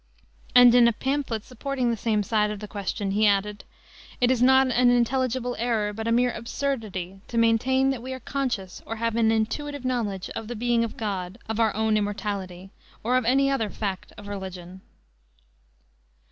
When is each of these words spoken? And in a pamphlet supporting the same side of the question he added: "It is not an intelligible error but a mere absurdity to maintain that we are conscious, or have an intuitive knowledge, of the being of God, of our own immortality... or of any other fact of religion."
And 0.55 0.73
in 0.73 0.87
a 0.87 0.93
pamphlet 0.93 1.45
supporting 1.45 1.91
the 1.91 1.95
same 1.95 2.23
side 2.23 2.49
of 2.49 2.59
the 2.59 2.67
question 2.67 3.11
he 3.11 3.27
added: 3.27 3.63
"It 4.19 4.31
is 4.31 4.41
not 4.41 4.65
an 4.71 4.89
intelligible 4.89 5.55
error 5.59 5.93
but 5.93 6.07
a 6.07 6.11
mere 6.11 6.31
absurdity 6.31 7.21
to 7.27 7.37
maintain 7.37 7.91
that 7.91 8.01
we 8.01 8.11
are 8.11 8.19
conscious, 8.19 8.81
or 8.87 8.95
have 8.95 9.15
an 9.15 9.31
intuitive 9.31 9.85
knowledge, 9.85 10.31
of 10.31 10.47
the 10.47 10.55
being 10.55 10.83
of 10.83 10.97
God, 10.97 11.37
of 11.47 11.59
our 11.59 11.75
own 11.75 11.97
immortality... 11.97 12.71
or 13.03 13.15
of 13.15 13.25
any 13.25 13.51
other 13.51 13.69
fact 13.69 14.11
of 14.17 14.27
religion." 14.27 14.81